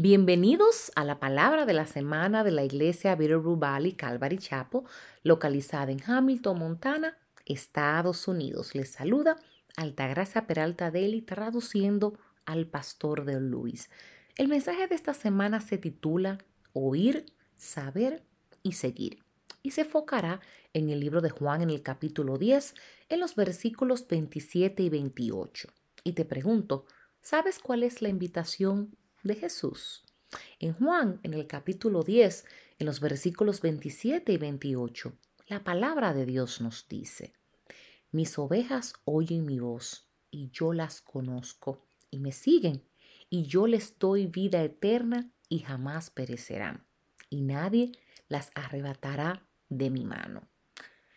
Bienvenidos 0.00 0.92
a 0.94 1.02
la 1.02 1.18
palabra 1.18 1.66
de 1.66 1.72
la 1.72 1.84
semana 1.84 2.44
de 2.44 2.52
la 2.52 2.62
iglesia 2.62 3.16
Bitterroot 3.16 3.58
Valley 3.58 3.94
Calvary 3.94 4.38
Chapel, 4.38 4.82
localizada 5.24 5.90
en 5.90 6.00
Hamilton, 6.00 6.56
Montana, 6.56 7.18
Estados 7.46 8.28
Unidos. 8.28 8.76
Les 8.76 8.92
saluda 8.92 9.38
Altagracia 9.76 10.46
Peralta 10.46 10.92
Deli 10.92 11.20
traduciendo 11.20 12.16
al 12.46 12.68
pastor 12.68 13.24
de 13.24 13.40
Luis. 13.40 13.90
El 14.36 14.46
mensaje 14.46 14.86
de 14.86 14.94
esta 14.94 15.14
semana 15.14 15.60
se 15.60 15.78
titula 15.78 16.38
Oír, 16.72 17.26
saber 17.56 18.22
y 18.62 18.74
seguir 18.74 19.24
y 19.64 19.72
se 19.72 19.80
enfocará 19.80 20.40
en 20.74 20.90
el 20.90 21.00
libro 21.00 21.20
de 21.22 21.30
Juan 21.30 21.60
en 21.60 21.70
el 21.70 21.82
capítulo 21.82 22.38
10, 22.38 22.76
en 23.08 23.18
los 23.18 23.34
versículos 23.34 24.06
27 24.06 24.80
y 24.80 24.90
28. 24.90 25.68
Y 26.04 26.12
te 26.12 26.24
pregunto, 26.24 26.84
¿sabes 27.20 27.58
cuál 27.58 27.82
es 27.82 28.00
la 28.00 28.08
invitación 28.10 28.96
de 29.22 29.34
Jesús? 29.34 30.04
En 30.58 30.74
Juan, 30.74 31.20
en 31.22 31.34
el 31.34 31.46
capítulo 31.46 32.02
10, 32.02 32.44
en 32.78 32.86
los 32.86 33.00
versículos 33.00 33.60
27 33.60 34.32
y 34.32 34.36
28, 34.36 35.12
la 35.46 35.64
palabra 35.64 36.12
de 36.12 36.26
Dios 36.26 36.60
nos 36.60 36.86
dice, 36.88 37.32
Mis 38.10 38.38
ovejas 38.38 38.94
oyen 39.04 39.46
mi 39.46 39.58
voz, 39.58 40.06
y 40.30 40.50
yo 40.50 40.72
las 40.72 41.00
conozco, 41.00 41.86
y 42.10 42.18
me 42.18 42.32
siguen, 42.32 42.84
y 43.30 43.44
yo 43.44 43.66
les 43.66 43.98
doy 43.98 44.26
vida 44.26 44.62
eterna, 44.62 45.30
y 45.48 45.60
jamás 45.60 46.10
perecerán, 46.10 46.84
y 47.30 47.40
nadie 47.40 47.92
las 48.28 48.50
arrebatará 48.54 49.46
de 49.68 49.90
mi 49.90 50.04
mano. 50.04 50.48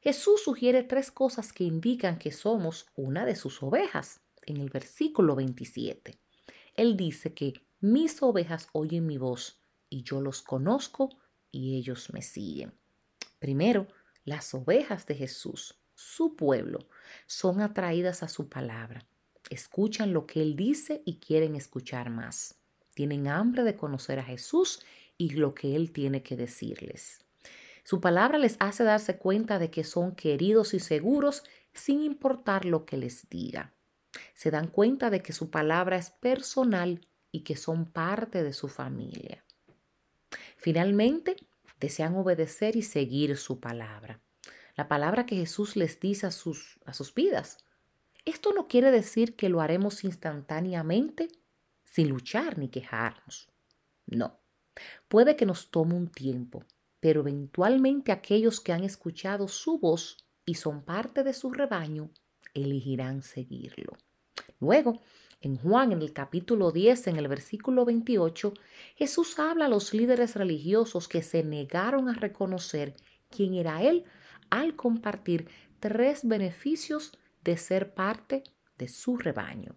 Jesús 0.00 0.42
sugiere 0.42 0.82
tres 0.82 1.10
cosas 1.10 1.52
que 1.52 1.64
indican 1.64 2.18
que 2.18 2.30
somos 2.30 2.86
una 2.94 3.24
de 3.24 3.34
sus 3.34 3.62
ovejas 3.62 4.20
en 4.42 4.58
el 4.58 4.70
versículo 4.70 5.34
27. 5.34 6.18
Él 6.74 6.96
dice 6.96 7.34
que 7.34 7.54
mis 7.92 8.20
ovejas 8.20 8.68
oyen 8.72 9.06
mi 9.06 9.16
voz 9.16 9.62
y 9.88 10.02
yo 10.02 10.20
los 10.20 10.42
conozco 10.42 11.10
y 11.52 11.76
ellos 11.76 12.12
me 12.12 12.20
siguen. 12.20 12.74
Primero, 13.38 13.86
las 14.24 14.52
ovejas 14.54 15.06
de 15.06 15.14
Jesús, 15.14 15.78
su 15.94 16.34
pueblo, 16.34 16.88
son 17.26 17.60
atraídas 17.60 18.24
a 18.24 18.28
su 18.28 18.48
palabra. 18.48 19.06
Escuchan 19.50 20.12
lo 20.12 20.26
que 20.26 20.42
Él 20.42 20.56
dice 20.56 21.02
y 21.04 21.20
quieren 21.20 21.54
escuchar 21.54 22.10
más. 22.10 22.56
Tienen 22.94 23.28
hambre 23.28 23.62
de 23.62 23.76
conocer 23.76 24.18
a 24.18 24.24
Jesús 24.24 24.80
y 25.16 25.30
lo 25.30 25.54
que 25.54 25.76
Él 25.76 25.92
tiene 25.92 26.24
que 26.24 26.36
decirles. 26.36 27.24
Su 27.84 28.00
palabra 28.00 28.38
les 28.38 28.56
hace 28.58 28.82
darse 28.82 29.16
cuenta 29.16 29.60
de 29.60 29.70
que 29.70 29.84
son 29.84 30.16
queridos 30.16 30.74
y 30.74 30.80
seguros 30.80 31.44
sin 31.72 32.02
importar 32.02 32.64
lo 32.64 32.84
que 32.84 32.96
les 32.96 33.28
diga. 33.28 33.74
Se 34.34 34.50
dan 34.50 34.66
cuenta 34.66 35.08
de 35.08 35.22
que 35.22 35.32
su 35.32 35.50
palabra 35.50 35.96
es 35.96 36.10
personal 36.10 37.06
y 37.36 37.40
que 37.40 37.54
son 37.54 37.84
parte 37.84 38.42
de 38.42 38.54
su 38.54 38.66
familia. 38.66 39.44
Finalmente, 40.56 41.36
desean 41.78 42.16
obedecer 42.16 42.76
y 42.76 42.82
seguir 42.82 43.36
su 43.36 43.60
palabra. 43.60 44.22
La 44.74 44.88
palabra 44.88 45.26
que 45.26 45.36
Jesús 45.36 45.76
les 45.76 46.00
dice 46.00 46.26
a 46.26 46.30
sus, 46.30 46.80
a 46.86 46.94
sus 46.94 47.12
vidas. 47.12 47.58
Esto 48.24 48.54
no 48.54 48.68
quiere 48.68 48.90
decir 48.90 49.36
que 49.36 49.50
lo 49.50 49.60
haremos 49.60 50.02
instantáneamente 50.02 51.28
sin 51.84 52.08
luchar 52.08 52.56
ni 52.56 52.70
quejarnos. 52.70 53.50
No. 54.06 54.40
Puede 55.08 55.36
que 55.36 55.44
nos 55.44 55.70
tome 55.70 55.92
un 55.92 56.08
tiempo, 56.08 56.64
pero 57.00 57.20
eventualmente 57.20 58.12
aquellos 58.12 58.62
que 58.62 58.72
han 58.72 58.82
escuchado 58.82 59.46
su 59.46 59.78
voz 59.78 60.16
y 60.46 60.54
son 60.54 60.82
parte 60.82 61.22
de 61.22 61.34
su 61.34 61.50
rebaño, 61.50 62.10
elegirán 62.54 63.20
seguirlo. 63.20 63.92
Luego, 64.60 65.00
en 65.40 65.56
Juan, 65.56 65.92
en 65.92 66.02
el 66.02 66.12
capítulo 66.12 66.72
10, 66.72 67.08
en 67.08 67.16
el 67.16 67.28
versículo 67.28 67.84
28, 67.84 68.54
Jesús 68.96 69.38
habla 69.38 69.66
a 69.66 69.68
los 69.68 69.92
líderes 69.94 70.34
religiosos 70.34 71.08
que 71.08 71.22
se 71.22 71.44
negaron 71.44 72.08
a 72.08 72.14
reconocer 72.14 72.94
quién 73.30 73.54
era 73.54 73.82
Él 73.82 74.04
al 74.50 74.76
compartir 74.76 75.48
tres 75.80 76.26
beneficios 76.26 77.12
de 77.44 77.56
ser 77.56 77.94
parte 77.94 78.44
de 78.78 78.88
su 78.88 79.16
rebaño. 79.16 79.76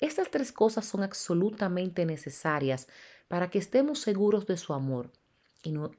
Estas 0.00 0.30
tres 0.30 0.52
cosas 0.52 0.86
son 0.86 1.02
absolutamente 1.02 2.04
necesarias 2.04 2.88
para 3.28 3.50
que 3.50 3.58
estemos 3.58 4.00
seguros 4.00 4.46
de 4.46 4.56
su 4.56 4.72
amor 4.72 5.10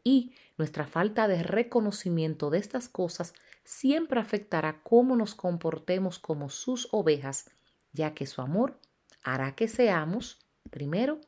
y, 0.04 0.34
nuestra 0.58 0.88
falta 0.88 1.28
de 1.28 1.44
reconocimiento 1.44 2.50
de 2.50 2.58
estas 2.58 2.90
cosas 2.90 3.34
siempre 3.64 4.20
afectará 4.20 4.82
cómo 4.82 5.16
nos 5.16 5.36
comportemos 5.36 6.20
como 6.20 6.50
sus 6.50 6.88
ovejas, 6.92 7.52
ya 7.98 8.14
que 8.14 8.28
su 8.28 8.42
amor 8.42 8.80
hará 9.24 9.56
que 9.56 9.68
seamos, 9.68 10.40
primero, 10.70 11.20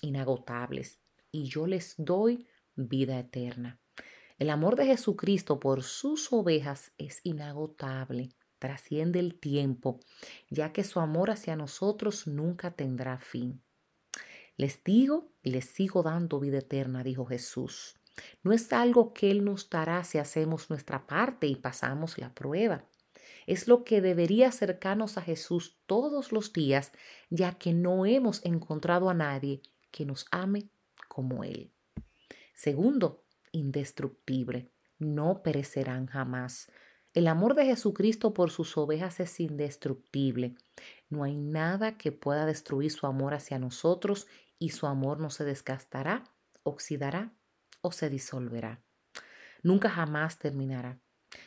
inagotables, 0.00 0.98
y 1.30 1.44
yo 1.44 1.66
les 1.66 1.94
doy 1.98 2.48
vida 2.74 3.18
eterna. 3.18 3.78
El 4.38 4.50
amor 4.50 4.76
de 4.76 4.86
Jesucristo 4.86 5.60
por 5.60 5.82
sus 5.82 6.32
ovejas 6.32 6.92
es 6.98 7.20
inagotable, 7.22 8.30
trasciende 8.58 9.20
el 9.20 9.38
tiempo, 9.38 10.00
ya 10.50 10.72
que 10.72 10.84
su 10.84 11.00
amor 11.00 11.30
hacia 11.30 11.54
nosotros 11.54 12.26
nunca 12.26 12.70
tendrá 12.70 13.18
fin. 13.18 13.62
Les 14.56 14.82
digo 14.82 15.30
y 15.42 15.50
les 15.50 15.66
sigo 15.66 16.02
dando 16.02 16.40
vida 16.40 16.58
eterna, 16.58 17.04
dijo 17.04 17.26
Jesús. 17.26 17.96
No 18.42 18.52
es 18.52 18.72
algo 18.72 19.12
que 19.12 19.30
Él 19.30 19.44
nos 19.44 19.68
dará 19.68 20.02
si 20.04 20.16
hacemos 20.16 20.70
nuestra 20.70 21.06
parte 21.06 21.46
y 21.46 21.56
pasamos 21.56 22.16
la 22.16 22.34
prueba. 22.34 22.86
Es 23.46 23.68
lo 23.68 23.84
que 23.84 24.00
debería 24.00 24.48
acercarnos 24.48 25.18
a 25.18 25.22
Jesús 25.22 25.78
todos 25.86 26.32
los 26.32 26.52
días, 26.52 26.92
ya 27.30 27.52
que 27.52 27.72
no 27.72 28.04
hemos 28.04 28.44
encontrado 28.44 29.08
a 29.08 29.14
nadie 29.14 29.62
que 29.90 30.04
nos 30.04 30.26
ame 30.30 30.68
como 31.08 31.44
Él. 31.44 31.72
Segundo, 32.54 33.24
indestructible. 33.52 34.70
No 34.98 35.42
perecerán 35.42 36.06
jamás. 36.06 36.70
El 37.14 37.28
amor 37.28 37.54
de 37.54 37.64
Jesucristo 37.64 38.34
por 38.34 38.50
sus 38.50 38.76
ovejas 38.76 39.20
es 39.20 39.40
indestructible. 39.40 40.54
No 41.08 41.24
hay 41.24 41.36
nada 41.36 41.96
que 41.96 42.12
pueda 42.12 42.44
destruir 42.44 42.90
su 42.90 43.06
amor 43.06 43.32
hacia 43.32 43.58
nosotros 43.58 44.26
y 44.58 44.70
su 44.70 44.86
amor 44.86 45.20
no 45.20 45.30
se 45.30 45.44
desgastará, 45.44 46.24
oxidará 46.62 47.32
o 47.80 47.92
se 47.92 48.10
disolverá. 48.10 48.82
Nunca 49.62 49.88
jamás 49.88 50.38
terminará. 50.38 51.00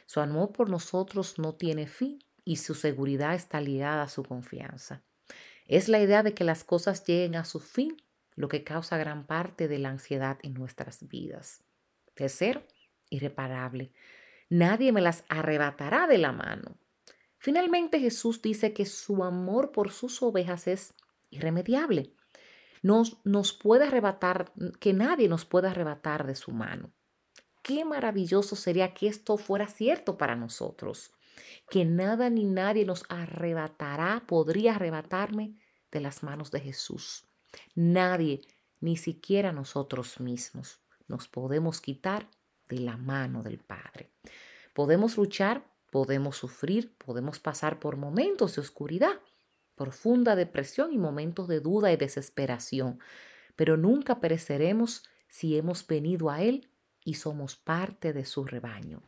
Su 0.06 0.19
amor 0.19 0.51
por 0.51 0.69
nosotros 0.69 1.40
no 1.40 1.56
tiene 1.56 1.88
fin 1.88 2.19
y 2.44 2.57
su 2.57 2.75
seguridad 2.75 3.35
está 3.35 3.62
ligada 3.62 4.03
a 4.03 4.09
su 4.09 4.23
confianza. 4.23 5.03
Es 5.67 5.88
la 5.88 6.00
idea 6.00 6.23
de 6.23 6.34
que 6.34 6.44
las 6.44 6.63
cosas 6.63 7.06
lleguen 7.06 7.35
a 7.35 7.45
su 7.45 7.59
fin 7.59 7.97
lo 8.35 8.47
que 8.47 8.63
causa 8.63 8.97
gran 8.97 9.25
parte 9.25 9.67
de 9.67 9.79
la 9.79 9.90
ansiedad 9.90 10.40
en 10.44 10.53
nuestras 10.53 11.07
vidas. 11.07 11.63
Tercero, 12.13 12.63
irreparable. 13.09 13.91
Nadie 14.50 14.91
me 14.91 15.01
las 15.01 15.23
arrebatará 15.29 16.07
de 16.07 16.17
la 16.17 16.31
mano. 16.31 16.78
Finalmente 17.38 18.00
Jesús 18.00 18.41
dice 18.41 18.73
que 18.73 18.85
su 18.85 19.23
amor 19.23 19.72
por 19.72 19.91
sus 19.91 20.22
ovejas 20.22 20.67
es 20.67 20.94
irremediable 21.29 22.13
nos, 22.81 23.17
nos 23.23 23.53
puede 23.53 23.85
arrebatar, 23.85 24.51
que 24.79 24.94
nadie 24.94 25.28
nos 25.28 25.46
pueda 25.46 25.72
arrebatar 25.72 26.25
de 26.25 26.35
su 26.35 26.51
mano. 26.51 26.91
Qué 27.69 27.85
maravilloso 27.85 28.56
sería 28.56 28.96
que 28.96 29.07
esto 29.07 29.38
fuera 29.38 29.68
cierto 29.68 30.18
para 30.18 30.35
nosotros, 30.35 31.12
que 31.69 31.85
nada 31.85 32.31
ni 32.31 32.44
nadie 32.44 32.84
nos 32.84 33.03
arrebatará, 33.09 34.24
podría 34.25 34.74
arrebatarme 34.74 35.53
de 35.91 36.00
las 36.00 36.24
manos 36.24 36.50
de 36.50 36.62
Jesús. 36.62 37.28
Nadie, 37.75 38.41
ni 38.79 38.97
siquiera 38.97 39.52
nosotros 39.52 40.19
mismos, 40.19 40.79
nos 41.08 41.28
podemos 41.28 41.79
quitar 41.79 42.28
de 42.69 42.79
la 42.79 42.97
mano 42.97 43.44
del 43.44 43.59
Padre. 43.59 44.09
Podemos 44.74 45.16
luchar, 45.16 45.63
podemos 45.91 46.38
sufrir, 46.38 46.97
podemos 46.97 47.38
pasar 47.38 47.79
por 47.79 47.97
momentos 47.97 48.56
de 48.56 48.62
oscuridad, 48.62 49.19
profunda 49.75 50.35
depresión 50.35 50.91
y 50.91 50.97
momentos 50.97 51.47
de 51.47 51.59
duda 51.59 51.94
y 51.94 51.97
desesperación, 51.97 53.00
pero 53.56 53.78
nunca 53.78 54.19
pereceremos 54.19 55.03
si 55.28 55.55
hemos 55.55 55.85
venido 55.85 56.32
a 56.32 56.41
Él 56.41 56.69
y 57.09 57.16
somos 57.16 57.56
parte 57.56 58.14
de 58.14 58.23
su 58.23 58.44
rebaño. 58.44 59.02